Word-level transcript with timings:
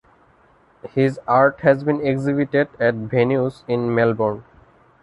His 0.95 1.19
art 1.27 1.59
has 1.61 1.83
been 1.83 2.01
exhibited 2.03 2.69
at 2.79 2.95
venues 2.95 3.61
in 3.67 3.93
Melbourne. 3.93 4.43